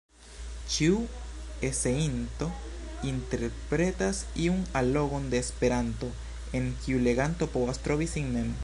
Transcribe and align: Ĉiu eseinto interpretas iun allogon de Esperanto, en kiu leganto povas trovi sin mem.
Ĉiu 0.75 0.95
eseinto 1.67 2.47
interpretas 3.11 4.23
iun 4.47 4.65
allogon 4.83 5.29
de 5.35 5.43
Esperanto, 5.45 6.11
en 6.61 6.73
kiu 6.85 7.05
leganto 7.11 7.53
povas 7.59 7.85
trovi 7.89 8.13
sin 8.17 8.37
mem. 8.39 8.55